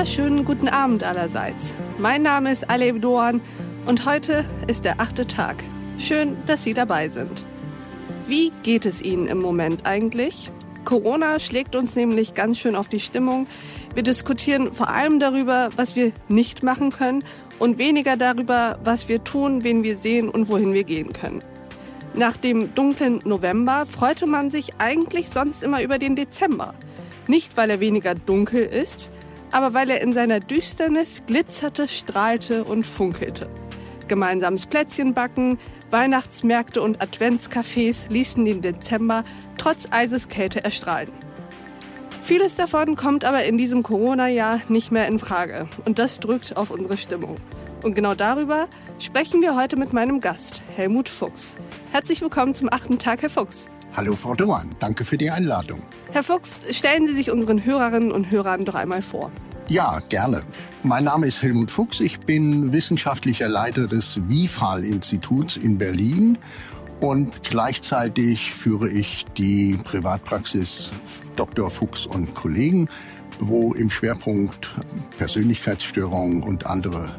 [0.00, 1.76] wunderschönen guten Abend allerseits.
[1.98, 3.42] Mein Name ist Alev Doan
[3.84, 5.62] und heute ist der achte Tag.
[5.98, 7.46] Schön, dass Sie dabei sind.
[8.26, 10.50] Wie geht es Ihnen im Moment eigentlich?
[10.86, 13.46] Corona schlägt uns nämlich ganz schön auf die Stimmung.
[13.94, 17.22] Wir diskutieren vor allem darüber, was wir nicht machen können
[17.58, 21.40] und weniger darüber, was wir tun, wen wir sehen und wohin wir gehen können.
[22.14, 26.72] Nach dem dunklen November freute man sich eigentlich sonst immer über den Dezember.
[27.26, 29.10] Nicht, weil er weniger dunkel ist,
[29.52, 33.50] aber weil er in seiner Düsternis glitzerte, strahlte und funkelte.
[34.08, 35.58] Gemeinsames Plätzchen backen,
[35.90, 39.24] Weihnachtsmärkte und Adventscafés ließen den Dezember
[39.58, 41.10] trotz Eiseskälte erstrahlen.
[42.22, 46.70] Vieles davon kommt aber in diesem Corona-Jahr nicht mehr in Frage und das drückt auf
[46.70, 47.36] unsere Stimmung.
[47.82, 51.56] Und genau darüber sprechen wir heute mit meinem Gast, Helmut Fuchs.
[51.92, 53.70] Herzlich willkommen zum achten Tag, Herr Fuchs.
[53.96, 54.70] Hallo, Frau Doan.
[54.78, 55.82] Danke für die Einladung.
[56.12, 59.32] Herr Fuchs, stellen Sie sich unseren Hörerinnen und Hörern doch einmal vor.
[59.68, 60.42] Ja, gerne.
[60.82, 62.00] Mein Name ist Helmut Fuchs.
[62.00, 66.38] Ich bin wissenschaftlicher Leiter des WIFAL-Instituts in Berlin
[67.00, 70.92] und gleichzeitig führe ich die Privatpraxis
[71.34, 71.70] Dr.
[71.70, 72.88] Fuchs und Kollegen,
[73.40, 74.74] wo im Schwerpunkt
[75.18, 77.12] Persönlichkeitsstörungen und andere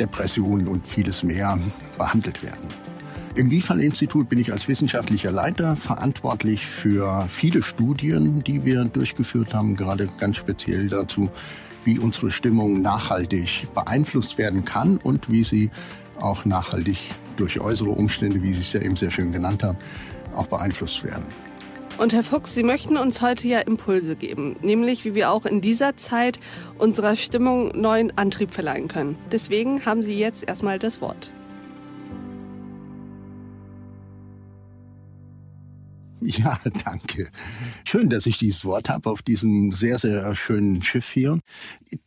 [0.00, 1.58] Depressionen und vieles mehr
[1.98, 2.68] behandelt werden.
[3.34, 9.76] Im WIFAL-Institut bin ich als wissenschaftlicher Leiter verantwortlich für viele Studien, die wir durchgeführt haben,
[9.76, 11.30] gerade ganz speziell dazu,
[11.84, 15.70] wie unsere Stimmung nachhaltig beeinflusst werden kann und wie sie
[16.20, 16.98] auch nachhaltig
[17.36, 19.78] durch äußere Umstände, wie Sie es ja eben sehr schön genannt haben,
[20.34, 21.26] auch beeinflusst werden.
[21.98, 25.60] Und Herr Fuchs, Sie möchten uns heute ja Impulse geben, nämlich wie wir auch in
[25.60, 26.38] dieser Zeit
[26.78, 29.16] unserer Stimmung neuen Antrieb verleihen können.
[29.32, 31.32] Deswegen haben Sie jetzt erstmal das Wort.
[36.38, 37.28] Ja, danke.
[37.84, 41.38] Schön, dass ich dieses Wort habe auf diesem sehr, sehr schönen Schiff hier.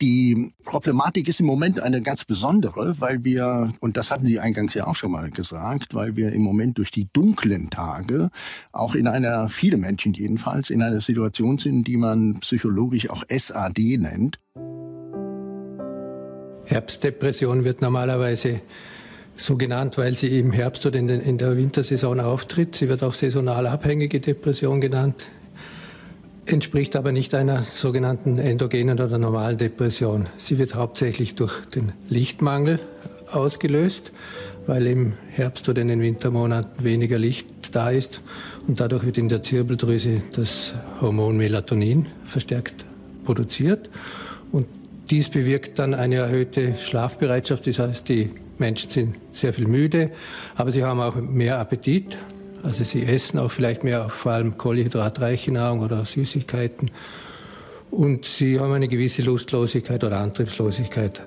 [0.00, 4.74] Die Problematik ist im Moment eine ganz besondere, weil wir, und das hatten Sie eingangs
[4.74, 8.30] ja auch schon mal gesagt, weil wir im Moment durch die dunklen Tage
[8.72, 13.98] auch in einer, viele Menschen jedenfalls, in einer Situation sind, die man psychologisch auch SAD
[13.98, 14.38] nennt.
[16.64, 18.60] Herbstdepression wird normalerweise
[19.42, 22.76] so genannt, weil sie im Herbst oder in, den, in der Wintersaison auftritt.
[22.76, 25.26] Sie wird auch saisonal abhängige Depression genannt,
[26.46, 30.28] entspricht aber nicht einer sogenannten endogenen oder normalen Depression.
[30.38, 32.78] Sie wird hauptsächlich durch den Lichtmangel
[33.30, 34.12] ausgelöst,
[34.66, 38.20] weil im Herbst oder in den Wintermonaten weniger Licht da ist
[38.68, 42.84] und dadurch wird in der Zirbeldrüse das Hormon Melatonin verstärkt
[43.24, 43.88] produziert
[44.52, 44.66] und
[45.10, 50.10] dies bewirkt dann eine erhöhte Schlafbereitschaft, das heißt die Menschen sind sehr viel müde,
[50.54, 52.16] aber sie haben auch mehr Appetit.
[52.62, 56.90] Also sie essen auch vielleicht mehr, vor allem kohlenhydratreiche Nahrung oder Süßigkeiten.
[57.90, 61.26] Und sie haben eine gewisse Lustlosigkeit oder Antriebslosigkeit.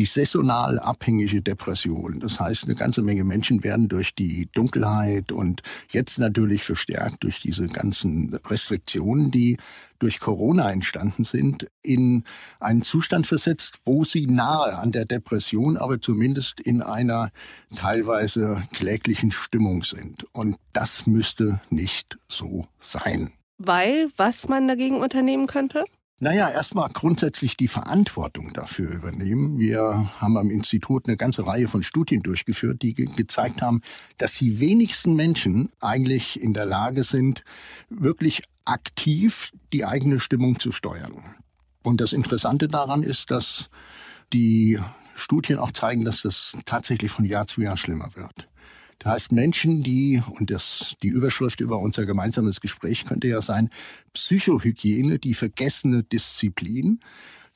[0.00, 2.20] Die saisonal abhängige Depression.
[2.20, 7.40] Das heißt, eine ganze Menge Menschen werden durch die Dunkelheit und jetzt natürlich verstärkt durch
[7.40, 9.58] diese ganzen Restriktionen, die
[9.98, 12.24] durch Corona entstanden sind, in
[12.60, 17.28] einen Zustand versetzt, wo sie nahe an der Depression, aber zumindest in einer
[17.76, 20.24] teilweise kläglichen Stimmung sind.
[20.32, 23.34] Und das müsste nicht so sein.
[23.58, 25.84] Weil, was man dagegen unternehmen könnte?
[26.22, 29.58] Naja, erstmal grundsätzlich die Verantwortung dafür übernehmen.
[29.58, 33.80] Wir haben am Institut eine ganze Reihe von Studien durchgeführt, die ge gezeigt haben,
[34.18, 37.42] dass die wenigsten Menschen eigentlich in der Lage sind,
[37.88, 41.36] wirklich aktiv die eigene Stimmung zu steuern.
[41.82, 43.70] Und das Interessante daran ist, dass
[44.34, 44.78] die
[45.16, 48.49] Studien auch zeigen, dass das tatsächlich von Jahr zu Jahr schlimmer wird.
[49.00, 53.70] Das heißt, Menschen, die, und das, die Überschrift über unser gemeinsames Gespräch könnte ja sein,
[54.12, 57.00] Psychohygiene, die vergessene Disziplin,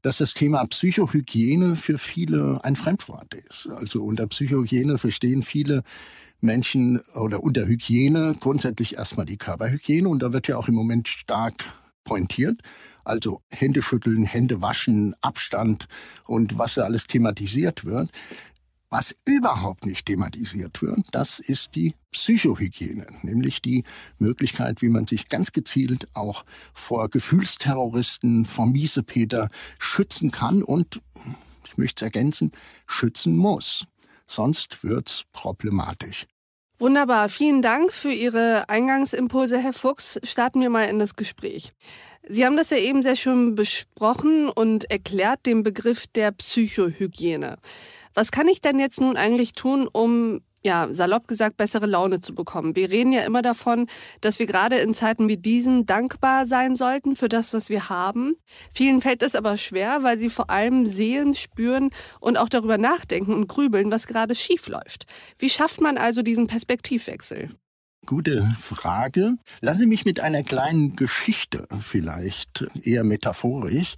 [0.00, 3.68] dass das Thema Psychohygiene für viele ein Fremdwort ist.
[3.68, 5.82] Also unter Psychohygiene verstehen viele
[6.40, 11.08] Menschen oder unter Hygiene grundsätzlich erstmal die Körperhygiene und da wird ja auch im Moment
[11.08, 11.64] stark
[12.04, 12.60] pointiert.
[13.04, 15.88] Also Hände schütteln, Hände waschen, Abstand
[16.26, 18.10] und was ja alles thematisiert wird.
[18.90, 23.82] Was überhaupt nicht thematisiert wird, das ist die Psychohygiene, nämlich die
[24.18, 29.48] Möglichkeit, wie man sich ganz gezielt auch vor Gefühlsterroristen, vor Miesepeter
[29.78, 31.00] schützen kann und,
[31.66, 32.52] ich möchte es ergänzen,
[32.86, 33.86] schützen muss.
[34.28, 36.26] Sonst wird's problematisch.
[36.78, 37.28] Wunderbar.
[37.28, 40.20] Vielen Dank für Ihre Eingangsimpulse, Herr Fuchs.
[40.22, 41.72] Starten wir mal in das Gespräch.
[42.26, 47.58] Sie haben das ja eben sehr schön besprochen und erklärt den Begriff der Psychohygiene.
[48.14, 52.34] Was kann ich denn jetzt nun eigentlich tun, um ja, salopp gesagt, bessere Laune zu
[52.34, 52.74] bekommen.
[52.74, 53.86] Wir reden ja immer davon,
[54.22, 58.34] dass wir gerade in Zeiten wie diesen dankbar sein sollten für das, was wir haben.
[58.72, 63.34] Vielen fällt das aber schwer, weil sie vor allem sehen, spüren und auch darüber nachdenken
[63.34, 65.04] und grübeln, was gerade schief läuft.
[65.38, 67.50] Wie schafft man also diesen Perspektivwechsel?
[68.06, 69.36] Gute Frage.
[69.60, 73.94] Lassen Sie mich mit einer kleinen Geschichte vielleicht eher metaphorisch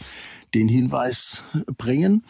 [0.55, 1.43] den Hinweis
[1.77, 2.23] bringen.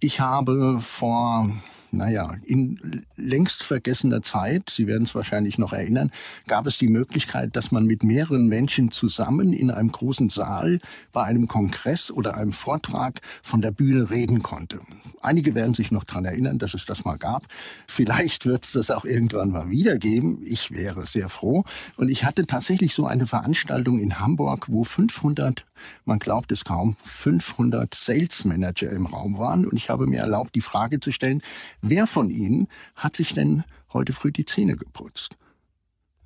[0.00, 1.52] Ich habe vor
[1.96, 6.10] naja, in längst vergessener Zeit, Sie werden es wahrscheinlich noch erinnern,
[6.46, 10.80] gab es die Möglichkeit, dass man mit mehreren Menschen zusammen in einem großen Saal
[11.12, 14.80] bei einem Kongress oder einem Vortrag von der Bühne reden konnte.
[15.24, 17.46] Einige werden sich noch daran erinnern, dass es das mal gab.
[17.86, 20.42] Vielleicht wird es das auch irgendwann mal wieder geben.
[20.44, 21.64] Ich wäre sehr froh.
[21.96, 25.64] Und ich hatte tatsächlich so eine Veranstaltung in Hamburg, wo 500,
[26.04, 29.66] man glaubt es kaum, 500 Sales Manager im Raum waren.
[29.66, 31.40] Und ich habe mir erlaubt, die Frage zu stellen,
[31.88, 35.36] wer von Ihnen hat sich denn heute früh die Zähne geputzt?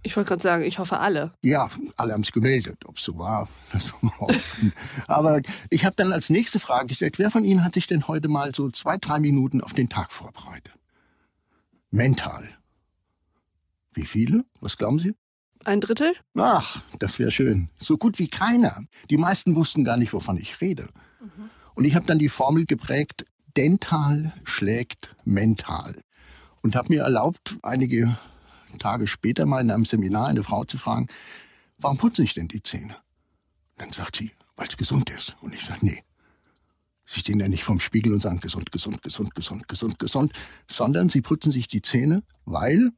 [0.02, 1.34] Ich wollte gerade sagen, ich hoffe alle.
[1.42, 2.78] Ja, alle haben es gemeldet.
[2.86, 4.72] Ob es so war, das war offen.
[5.06, 8.28] Aber ich habe dann als nächste Frage gestellt, wer von Ihnen hat sich denn heute
[8.28, 10.72] mal so zwei, drei Minuten auf den Tag vorbereitet?
[11.90, 12.48] Mental.
[13.92, 14.44] Wie viele?
[14.60, 15.14] Was glauben Sie?
[15.64, 16.14] Ein Drittel?
[16.36, 17.68] Ach, das wäre schön.
[17.80, 18.80] So gut wie keiner.
[19.10, 20.88] Die meisten wussten gar nicht, wovon ich rede.
[21.20, 21.50] Mhm.
[21.74, 23.24] Und ich habe dann die Formel geprägt,
[23.58, 26.00] dental schlägt mental.
[26.62, 28.16] Und habe mir erlaubt, einige
[28.78, 31.08] Tage später mal in einem Seminar eine Frau zu fragen,
[31.76, 32.96] warum putze ich denn die Zähne?
[33.74, 35.36] Dann sagt sie, weil es gesund ist.
[35.40, 36.04] Und ich sage, nee.
[37.04, 40.32] Sie stehen ja nicht vorm Spiegel und sagen, gesund, gesund, gesund, gesund, gesund, gesund,
[40.70, 42.92] sondern sie putzen sich die Zähne, weil,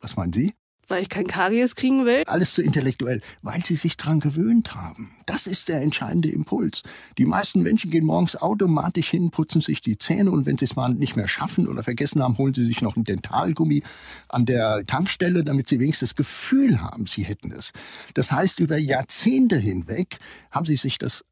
[0.00, 0.54] was meinen Sie?
[0.88, 2.22] Weil ich kein Karies kriegen will?
[2.26, 5.14] Alles zu intellektuell, weil sie sich dran gewöhnt haben.
[5.26, 6.82] Das ist der entscheidende Impuls.
[7.18, 10.76] Die meisten Menschen gehen morgens automatisch hin, putzen sich die Zähne und wenn sie es
[10.76, 13.82] mal nicht mehr schaffen oder vergessen haben, holen sie sich noch ein Dentalgummi
[14.28, 17.72] an der Tankstelle, damit sie wenigstens das Gefühl haben, sie hätten es.
[18.14, 20.18] Das heißt, über Jahrzehnte hinweg
[20.50, 21.24] haben sie sich das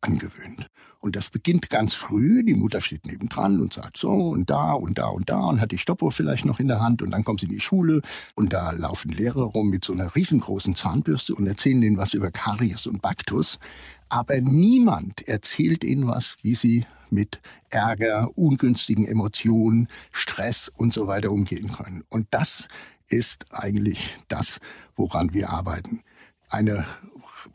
[0.00, 0.68] angewöhnt.
[1.02, 2.44] Und das beginnt ganz früh.
[2.44, 5.72] Die Mutter steht nebendran und sagt so und da und da und da und hat
[5.72, 7.02] die Stoppuhr vielleicht noch in der Hand.
[7.02, 8.02] Und dann kommt sie in die Schule
[8.36, 12.30] und da laufen Lehrer rum mit so einer riesengroßen Zahnbürste und erzählen ihnen was über
[12.30, 13.58] Karies und Baktus.
[14.10, 17.40] Aber niemand erzählt ihnen was, wie sie mit
[17.70, 22.04] Ärger, ungünstigen Emotionen, Stress und so weiter umgehen können.
[22.10, 22.68] Und das
[23.08, 24.60] ist eigentlich das,
[24.94, 26.04] woran wir arbeiten.
[26.48, 26.86] Eine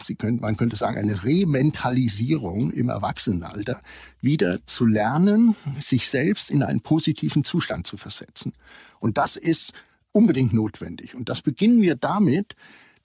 [0.03, 3.81] Sie können, man könnte sagen, eine Rementalisierung im Erwachsenenalter,
[4.21, 8.53] wieder zu lernen, sich selbst in einen positiven Zustand zu versetzen.
[8.99, 9.73] Und das ist
[10.11, 11.15] unbedingt notwendig.
[11.15, 12.55] Und das beginnen wir damit,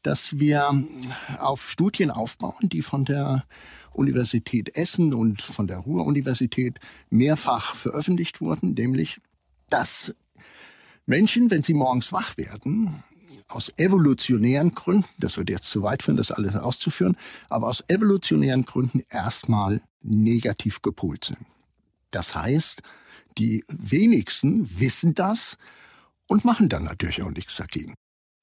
[0.02, 0.72] dass wir
[1.38, 3.44] auf Studien aufbauen, die von der
[3.92, 6.78] Universität Essen und von der Ruhr-Universität
[7.10, 9.20] mehrfach veröffentlicht wurden, nämlich,
[9.68, 10.14] dass
[11.06, 13.02] Menschen, wenn sie morgens wach werden,
[13.48, 17.16] aus evolutionären Gründen, das wird jetzt zu weit führen, das alles auszuführen,
[17.48, 21.38] aber aus evolutionären Gründen erstmal negativ gepolt sind.
[22.10, 22.82] Das heißt,
[23.38, 25.56] die wenigsten wissen das
[26.28, 27.94] und machen dann natürlich auch nichts dagegen.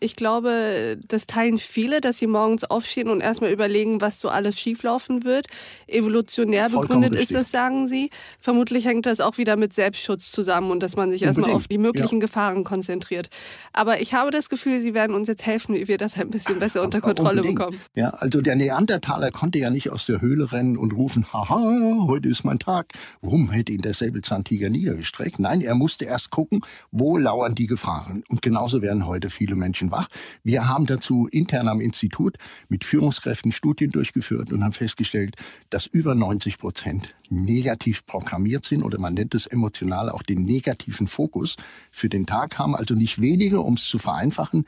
[0.02, 4.58] Ich glaube, das teilen viele, dass sie morgens aufstehen und erstmal überlegen, was so alles
[4.58, 5.48] schieflaufen wird.
[5.88, 7.30] Evolutionär Vollkommen begründet richtig.
[7.32, 8.10] ist das, sagen Sie.
[8.40, 11.78] Vermutlich hängt das auch wieder mit Selbstschutz zusammen und dass man sich erstmal auf die
[11.78, 12.28] möglichen ja.
[12.28, 13.28] Gefahren konzentriert.
[13.74, 16.60] Aber ich habe das Gefühl, Sie werden uns jetzt helfen, wie wir das ein bisschen
[16.60, 17.60] besser unter Kontrolle Unbedingt.
[17.60, 17.82] bekommen.
[17.94, 22.30] Ja, also der Neandertaler konnte ja nicht aus der Höhle rennen und rufen, haha, heute
[22.30, 22.94] ist mein Tag.
[23.22, 25.40] Warum hätte ihn der Säbelzahntiger niedergestreckt?
[25.40, 28.24] Nein, er musste erst gucken, wo lauern die Gefahren.
[28.30, 30.08] Und genauso werden heute viele Menschen wach.
[30.44, 35.36] Wir haben dazu intern am Institut mit Führungskräften Studien durchgeführt und haben festgestellt,
[35.70, 41.08] dass über 90 Prozent negativ programmiert sind oder man nennt es emotional auch den negativen
[41.08, 41.56] Fokus
[41.92, 42.76] für den Tag haben.
[42.76, 44.66] Also nicht wenige, um es zu vereinfachen,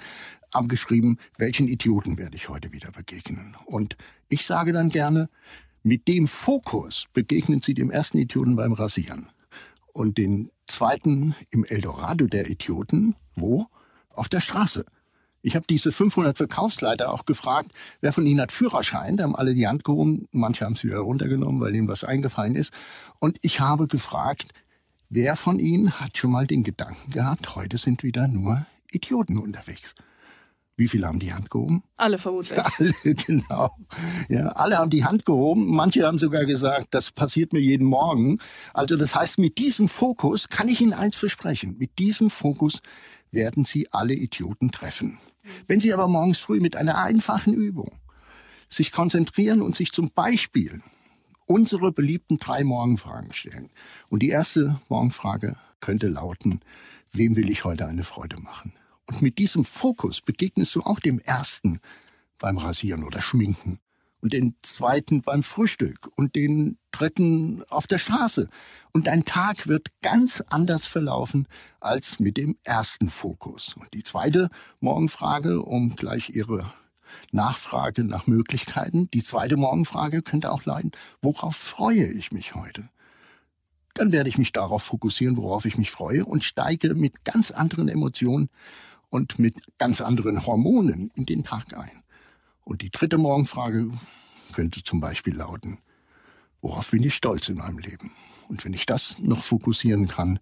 [0.53, 3.55] haben geschrieben, welchen Idioten werde ich heute wieder begegnen.
[3.65, 3.95] Und
[4.29, 5.29] ich sage dann gerne,
[5.83, 9.29] mit dem Fokus begegnen Sie dem ersten Idioten beim Rasieren
[9.93, 13.15] und den zweiten im Eldorado der Idioten.
[13.35, 13.67] Wo?
[14.09, 14.85] Auf der Straße.
[15.41, 19.17] Ich habe diese 500 Verkaufsleiter auch gefragt, wer von ihnen hat Führerschein.
[19.17, 20.27] Da haben alle die Hand gehoben.
[20.31, 22.71] Manche haben es wieder runtergenommen, weil ihnen was eingefallen ist.
[23.19, 24.53] Und ich habe gefragt,
[25.09, 29.95] wer von ihnen hat schon mal den Gedanken gehabt, heute sind wieder nur Idioten unterwegs.
[30.77, 31.83] Wie viele haben die Hand gehoben?
[31.97, 32.57] Alle vermutlich.
[32.79, 33.75] Alle, genau.
[34.29, 35.67] Ja, alle haben die Hand gehoben.
[35.75, 38.39] Manche haben sogar gesagt, das passiert mir jeden Morgen.
[38.73, 41.75] Also das heißt, mit diesem Fokus kann ich Ihnen eins versprechen.
[41.77, 42.81] Mit diesem Fokus
[43.31, 45.19] werden Sie alle Idioten treffen.
[45.67, 47.91] Wenn Sie aber morgens früh mit einer einfachen Übung
[48.69, 50.81] sich konzentrieren und sich zum Beispiel
[51.45, 53.69] unsere beliebten drei Morgenfragen stellen.
[54.09, 56.61] Und die erste Morgenfrage könnte lauten,
[57.11, 58.73] wem will ich heute eine Freude machen?
[59.11, 61.81] Und mit diesem Fokus begegnest du auch dem ersten
[62.39, 63.79] beim Rasieren oder Schminken
[64.21, 68.47] und den zweiten beim Frühstück und den dritten auf der Straße.
[68.93, 71.47] Und dein Tag wird ganz anders verlaufen
[71.81, 73.75] als mit dem ersten Fokus.
[73.77, 74.49] Und die zweite
[74.79, 76.71] Morgenfrage, um gleich Ihre
[77.31, 79.11] Nachfrage nach Möglichkeiten.
[79.11, 80.91] Die zweite Morgenfrage könnte auch leiden,
[81.21, 82.87] worauf freue ich mich heute?
[83.93, 87.89] Dann werde ich mich darauf fokussieren, worauf ich mich freue und steige mit ganz anderen
[87.89, 88.49] Emotionen
[89.11, 92.01] und mit ganz anderen Hormonen in den Tag ein.
[92.63, 93.91] Und die dritte Morgenfrage
[94.53, 95.79] könnte zum Beispiel lauten,
[96.61, 98.11] worauf bin ich stolz in meinem Leben?
[98.47, 100.39] Und wenn ich das noch fokussieren kann,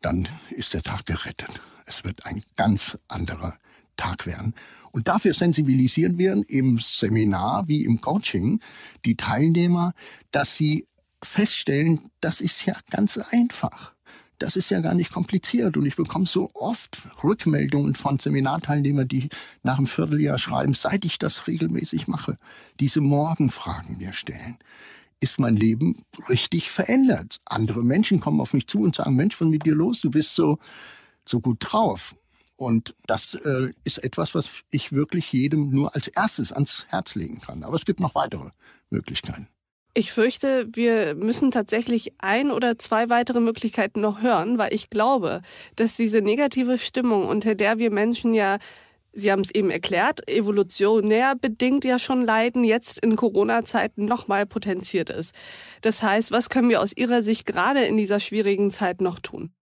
[0.00, 1.60] dann ist der Tag gerettet.
[1.86, 3.56] Es wird ein ganz anderer
[3.96, 4.54] Tag werden.
[4.92, 8.60] Und dafür sensibilisieren wir im Seminar wie im Coaching
[9.04, 9.94] die Teilnehmer,
[10.30, 10.86] dass sie
[11.22, 13.93] feststellen, das ist ja ganz einfach.
[14.38, 15.76] Das ist ja gar nicht kompliziert.
[15.76, 19.28] Und ich bekomme so oft Rückmeldungen von Seminarteilnehmern, die
[19.62, 22.38] nach einem Vierteljahr schreiben, seit ich das regelmäßig mache,
[22.80, 24.58] diese Morgenfragen mir stellen.
[25.20, 27.40] Ist mein Leben richtig verändert?
[27.44, 30.00] Andere Menschen kommen auf mich zu und sagen, Mensch, was mit dir los?
[30.00, 30.58] Du bist so,
[31.24, 32.14] so gut drauf.
[32.56, 37.40] Und das äh, ist etwas, was ich wirklich jedem nur als erstes ans Herz legen
[37.40, 37.64] kann.
[37.64, 38.50] Aber es gibt noch weitere
[38.90, 39.48] Möglichkeiten.
[39.96, 45.40] Ich fürchte, wir müssen tatsächlich ein oder zwei weitere Möglichkeiten noch hören, weil ich glaube,
[45.76, 48.58] dass diese negative Stimmung, unter der wir Menschen ja
[49.16, 55.08] Sie haben es eben erklärt, evolutionär bedingt ja schon leiden, jetzt in Corona-Zeiten nochmal potenziert
[55.08, 55.32] ist.
[55.82, 59.52] Das heißt, was können wir aus Ihrer Sicht gerade in dieser schwierigen Zeit noch tun?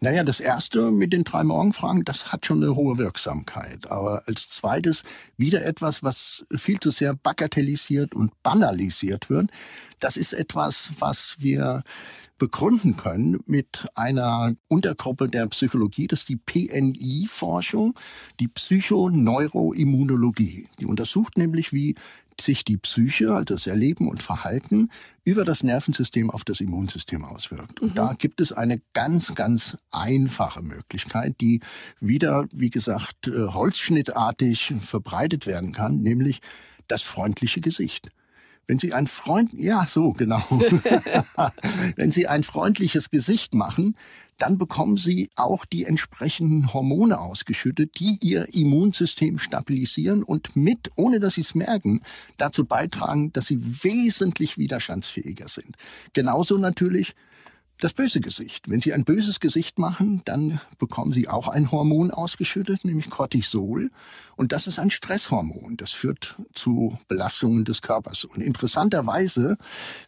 [0.00, 3.90] Naja, das erste mit den drei Morgenfragen, das hat schon eine hohe Wirksamkeit.
[3.90, 5.04] Aber als zweites
[5.38, 9.48] wieder etwas, was viel zu sehr bagatellisiert und banalisiert wird.
[9.98, 11.82] Das ist etwas, was wir
[12.36, 17.98] begründen können mit einer Untergruppe der Psychologie, das ist die PNI-Forschung,
[18.38, 20.68] die Psychoneuroimmunologie.
[20.78, 21.94] Die untersucht nämlich, wie
[22.40, 24.90] sich die Psyche, also das Erleben und Verhalten,
[25.24, 27.80] über das Nervensystem auf das Immunsystem auswirkt.
[27.80, 27.94] Und mhm.
[27.94, 31.60] da gibt es eine ganz, ganz einfache Möglichkeit, die
[32.00, 36.40] wieder, wie gesagt, äh, holzschnittartig verbreitet werden kann, nämlich
[36.88, 38.10] das freundliche Gesicht.
[38.66, 40.42] Wenn Sie ein Freund, ja, so, genau.
[41.96, 43.96] Wenn Sie ein freundliches Gesicht machen,
[44.38, 51.20] dann bekommen Sie auch die entsprechenden Hormone ausgeschüttet, die Ihr Immunsystem stabilisieren und mit, ohne
[51.20, 52.02] dass Sie es merken,
[52.36, 55.76] dazu beitragen, dass Sie wesentlich widerstandsfähiger sind.
[56.12, 57.14] Genauso natürlich
[57.80, 58.70] das böse Gesicht.
[58.70, 63.90] Wenn Sie ein böses Gesicht machen, dann bekommen Sie auch ein Hormon ausgeschüttet, nämlich Cortisol.
[64.36, 65.76] Und das ist ein Stresshormon.
[65.76, 68.24] Das führt zu Belastungen des Körpers.
[68.24, 69.58] Und interessanterweise,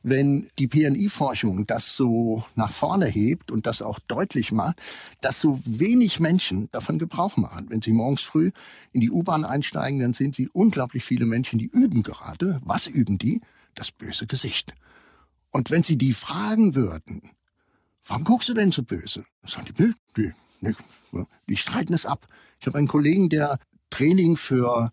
[0.02, 4.80] wenn die PNI-Forschung das so nach vorne hebt und das auch deutlich macht,
[5.20, 7.66] dass so wenig Menschen davon Gebrauch machen.
[7.68, 8.50] Wenn Sie morgens früh
[8.92, 12.60] in die U-Bahn einsteigen, dann sehen Sie unglaublich viele Menschen, die üben gerade.
[12.64, 13.42] Was üben die?
[13.74, 14.74] Das böse Gesicht.
[15.50, 17.30] Und wenn Sie die fragen würden,
[18.08, 19.24] warum guckst du denn so böse?
[19.46, 22.26] Sagen die, die, die, die streiten es ab.
[22.60, 23.58] Ich habe einen Kollegen, der
[23.90, 24.90] Training für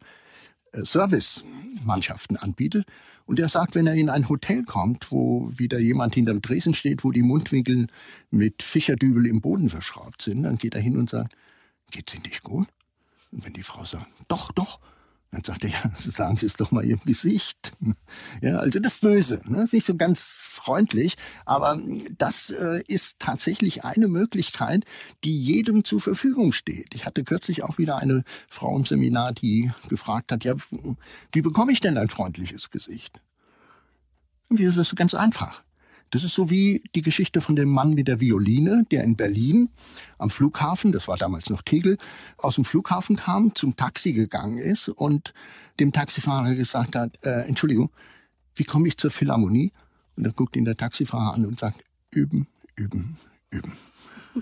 [0.72, 2.86] äh, Service-Mannschaften anbietet.
[3.26, 7.04] Und der sagt, wenn er in ein Hotel kommt, wo wieder jemand hinterm Dresen steht,
[7.04, 7.88] wo die Mundwinkel
[8.30, 11.36] mit Fischerdübel im Boden verschraubt sind, dann geht er hin und sagt,
[11.92, 12.68] geht's Ihnen nicht gut?
[13.32, 14.80] Und wenn die Frau sagt, doch, doch,
[15.32, 17.74] dann sagt er, ja, sagen Sie es doch mal Ihrem Gesicht.
[18.42, 19.64] Ja, also das Böse, ne?
[19.64, 21.16] ist nicht so ganz freundlich,
[21.46, 21.80] aber
[22.18, 24.84] das äh, ist tatsächlich eine Möglichkeit,
[25.24, 26.94] die jedem zur Verfügung steht.
[26.94, 30.56] Ich hatte kürzlich auch wieder eine Frau im Seminar, die gefragt hat, ja,
[31.32, 33.22] wie bekomme ich denn ein freundliches Gesicht?
[34.50, 35.65] Und wie ist das ganz einfach?
[36.16, 39.68] Das ist so wie die Geschichte von dem Mann mit der Violine, der in Berlin
[40.18, 41.98] am Flughafen, das war damals noch Tegel,
[42.38, 45.34] aus dem Flughafen kam, zum Taxi gegangen ist und
[45.78, 47.90] dem Taxifahrer gesagt hat, äh, Entschuldigung,
[48.56, 49.74] wie komme ich zur Philharmonie?
[50.16, 53.18] Und dann guckt ihn der Taxifahrer an und sagt, üben, üben,
[53.50, 53.74] üben.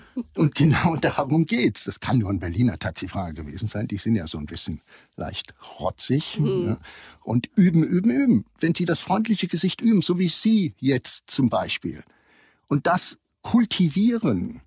[0.36, 1.84] Und genau darum geht's.
[1.84, 3.88] Das kann nur ein Berliner Taxifahrer gewesen sein.
[3.88, 4.80] Die sind ja so ein bisschen
[5.16, 6.38] leicht rotzig.
[6.38, 6.64] Mhm.
[6.64, 6.78] Ne?
[7.22, 8.44] Und üben, üben, üben.
[8.58, 12.02] Wenn Sie das freundliche Gesicht üben, so wie Sie jetzt zum Beispiel,
[12.66, 14.62] und das kultivieren,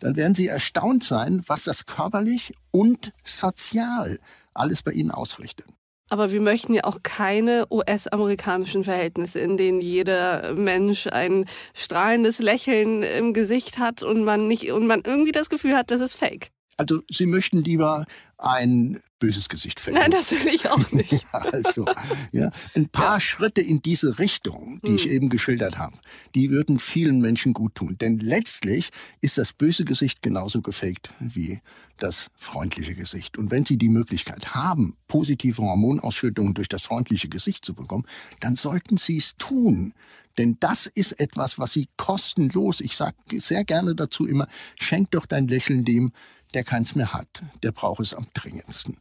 [0.00, 4.18] dann werden Sie erstaunt sein, was das körperlich und sozial
[4.54, 5.66] alles bei Ihnen ausrichtet.
[6.12, 13.02] Aber wir möchten ja auch keine US-amerikanischen Verhältnisse, in denen jeder Mensch ein strahlendes Lächeln
[13.02, 16.50] im Gesicht hat und man nicht und man irgendwie das Gefühl hat, das ist fake.
[16.82, 18.06] Also Sie möchten lieber
[18.38, 19.98] ein böses Gesicht fällen.
[19.98, 21.12] Nein, das will ich auch nicht.
[21.32, 21.84] ja, also,
[22.32, 23.20] ja, ein paar ja.
[23.20, 24.96] Schritte in diese Richtung, die hm.
[24.96, 25.96] ich eben geschildert habe,
[26.34, 27.96] die würden vielen Menschen gut tun.
[28.00, 31.60] Denn letztlich ist das böse Gesicht genauso gefaked wie
[31.98, 33.38] das freundliche Gesicht.
[33.38, 38.04] Und wenn Sie die Möglichkeit haben, positive Hormonausschüttungen durch das freundliche Gesicht zu bekommen,
[38.40, 39.94] dann sollten Sie es tun.
[40.38, 44.48] Denn das ist etwas, was Sie kostenlos, ich sage sehr gerne dazu immer,
[44.80, 46.12] schenk doch dein Lächeln dem,
[46.54, 47.42] der keins mehr hat.
[47.62, 48.98] Der braucht es am dringendsten.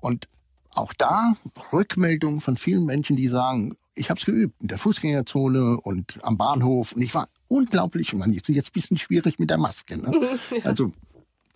[0.00, 0.28] Und
[0.70, 1.34] auch da
[1.72, 6.38] Rückmeldungen von vielen Menschen, die sagen, ich habe es geübt in der Fußgängerzone und am
[6.38, 9.98] Bahnhof und ich war unglaublich, man jetzt jetzt ein bisschen schwierig mit der Maske.
[9.98, 10.10] Ne?
[10.50, 10.64] Ja.
[10.64, 10.92] Also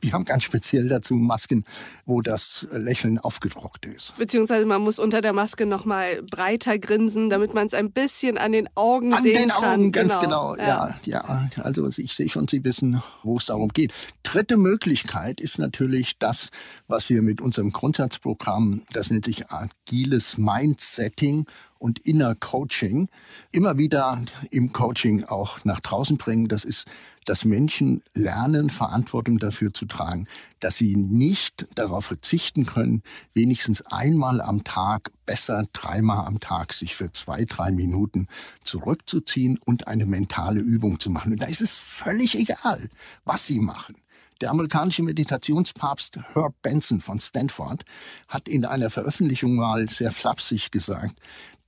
[0.00, 1.64] wir haben ganz speziell dazu Masken,
[2.04, 4.14] wo das Lächeln aufgedruckt ist.
[4.16, 8.36] Beziehungsweise man muss unter der Maske noch mal breiter grinsen, damit man es ein bisschen
[8.36, 9.64] an den Augen an sehen kann.
[9.64, 10.52] An den Augen, ganz genau.
[10.52, 10.56] genau.
[10.56, 10.96] Ja.
[11.04, 11.62] ja, ja.
[11.62, 13.92] Also ich sehe schon, Sie wissen, wo es darum geht.
[14.22, 16.50] Dritte Möglichkeit ist natürlich das,
[16.88, 21.46] was wir mit unserem Grundsatzprogramm, das nennt sich agiles Mindsetting
[21.78, 23.09] und Inner Coaching
[23.50, 26.49] immer wieder im Coaching auch nach draußen bringen.
[26.49, 26.87] Das ist,
[27.25, 30.26] dass Menschen lernen, Verantwortung dafür zu tragen,
[30.61, 33.02] dass sie nicht darauf verzichten können,
[33.35, 38.28] wenigstens einmal am Tag, besser dreimal am Tag, sich für zwei, drei Minuten
[38.64, 41.33] zurückzuziehen und eine mentale Übung zu machen.
[41.33, 42.88] Und da ist es völlig egal,
[43.25, 43.97] was sie machen.
[44.40, 47.84] Der amerikanische Meditationspapst Herb Benson von Stanford
[48.28, 51.18] hat in einer Veröffentlichung mal sehr flapsig gesagt,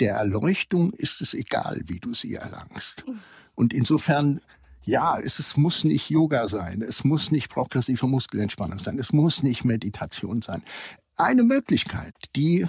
[0.01, 3.05] der Erleuchtung ist es egal, wie du sie erlangst.
[3.55, 4.41] Und insofern,
[4.85, 9.43] ja, es, es muss nicht Yoga sein, es muss nicht progressive Muskelentspannung sein, es muss
[9.43, 10.63] nicht Meditation sein.
[11.17, 12.67] Eine Möglichkeit, die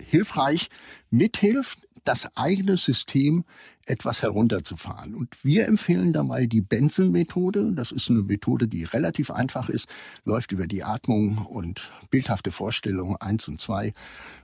[0.00, 0.70] hilfreich
[1.10, 3.44] mithilft, das eigene System
[3.90, 5.14] etwas herunterzufahren.
[5.14, 7.72] Und wir empfehlen dabei die Benson-Methode.
[7.74, 9.88] Das ist eine Methode, die relativ einfach ist,
[10.24, 13.92] läuft über die Atmung und bildhafte Vorstellungen eins und zwei.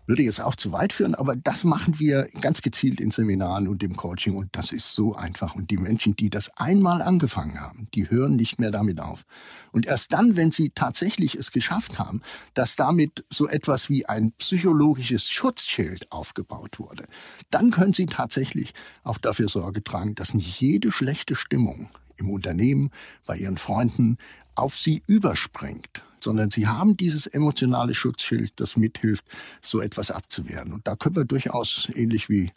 [0.06, 3.82] Würde jetzt auch zu weit führen, aber das machen wir ganz gezielt in Seminaren und
[3.82, 5.54] im Coaching und das ist so einfach.
[5.54, 9.24] Und die Menschen, die das einmal angefangen haben, die hören nicht mehr damit auf.
[9.72, 12.22] Und erst dann, wenn sie tatsächlich es geschafft haben,
[12.54, 17.04] dass damit so etwas wie ein psychologisches Schutzschild aufgebaut wurde,
[17.50, 22.90] dann können sie tatsächlich auch dafür Sorge tragen, dass nicht jede schlechte Stimmung im Unternehmen,
[23.26, 24.16] bei ihren Freunden
[24.54, 29.26] auf sie überspringt, sondern sie haben dieses emotionale Schutzschild, das mithilft,
[29.60, 30.72] so etwas abzuwehren.
[30.72, 32.50] Und da können wir durchaus, ähnlich wie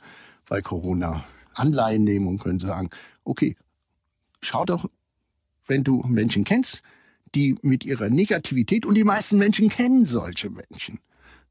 [0.47, 2.89] bei Corona, Anleihen nehmen und können sagen,
[3.25, 3.57] okay,
[4.41, 4.89] schau doch,
[5.67, 6.81] wenn du Menschen kennst,
[7.35, 11.01] die mit ihrer Negativität, und die meisten Menschen kennen solche Menschen.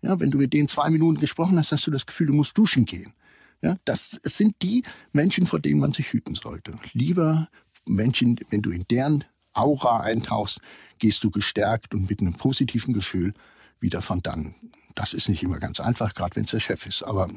[0.01, 2.57] Ja, wenn du mit denen zwei Minuten gesprochen hast, hast du das Gefühl, du musst
[2.57, 3.13] duschen gehen.
[3.61, 6.79] Ja, das sind die Menschen, vor denen man sich hüten sollte.
[6.93, 7.49] Lieber
[7.87, 10.61] Menschen, wenn du in deren Aura eintauchst,
[10.99, 13.35] gehst du gestärkt und mit einem positiven Gefühl
[13.81, 14.55] wieder von dann.
[14.95, 17.29] Das ist nicht immer ganz einfach, gerade wenn es der Chef ist, aber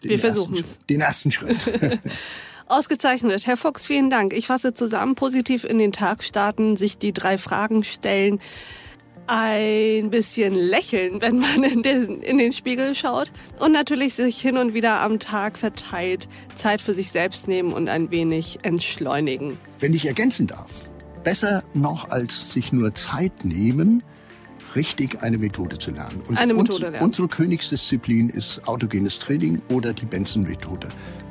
[0.00, 0.78] wir versuchen es.
[0.88, 1.58] Den ersten Schritt.
[2.66, 3.46] Ausgezeichnet.
[3.46, 4.32] Herr Fuchs, vielen Dank.
[4.32, 8.40] Ich fasse zusammen, positiv in den Tag starten, sich die drei Fragen stellen,
[9.28, 14.56] ein bisschen lächeln, wenn man in den, in den Spiegel schaut und natürlich sich hin
[14.56, 19.58] und wieder am Tag verteilt Zeit für sich selbst nehmen und ein wenig entschleunigen.
[19.78, 20.90] Wenn ich ergänzen darf,
[21.22, 24.02] besser noch als sich nur Zeit nehmen,
[24.74, 26.22] richtig eine Methode zu lernen.
[26.26, 27.00] Und eine Methode uns, lernen.
[27.00, 30.88] Unsere Königsdisziplin ist autogenes Training oder die Benson-Methode.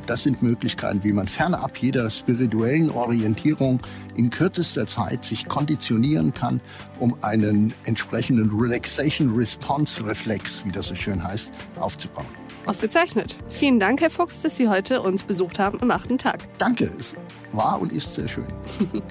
[0.08, 3.82] Das sind Möglichkeiten, wie man fernab jeder spirituellen Orientierung
[4.16, 6.62] in kürzester Zeit sich konditionieren kann,
[7.00, 12.26] um einen entsprechenden Relaxation Response Reflex, wie das so schön heißt, aufzubauen.
[12.66, 13.38] Ausgezeichnet.
[13.50, 16.40] Vielen Dank, Herr Fuchs, dass Sie heute uns besucht haben am achten Tag.
[16.58, 17.14] Danke, es
[17.52, 18.48] war und ist sehr schön.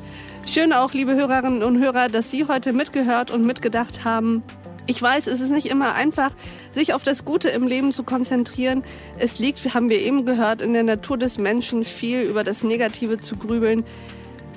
[0.46, 4.42] schön auch, liebe Hörerinnen und Hörer, dass Sie heute mitgehört und mitgedacht haben.
[4.88, 6.30] Ich weiß, es ist nicht immer einfach,
[6.70, 8.84] sich auf das Gute im Leben zu konzentrieren.
[9.18, 13.18] Es liegt, haben wir eben gehört, in der Natur des Menschen viel über das Negative
[13.18, 13.84] zu grübeln.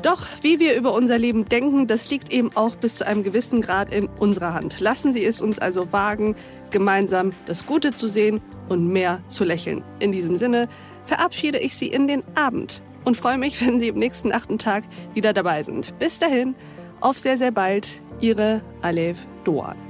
[0.03, 3.61] Doch wie wir über unser Leben denken, das liegt eben auch bis zu einem gewissen
[3.61, 4.79] Grad in unserer Hand.
[4.79, 6.35] Lassen Sie es uns also wagen,
[6.69, 8.39] gemeinsam das Gute zu sehen
[8.69, 9.83] und mehr zu lächeln.
[9.99, 10.69] In diesem Sinne
[11.03, 14.83] verabschiede ich Sie in den Abend und freue mich, wenn Sie im nächsten achten Tag
[15.15, 15.97] wieder dabei sind.
[15.99, 16.55] Bis dahin,
[17.01, 17.89] auf sehr, sehr bald,
[18.21, 19.88] Ihre Alev Doan.